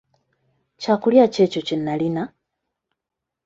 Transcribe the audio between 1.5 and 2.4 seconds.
kye nalina?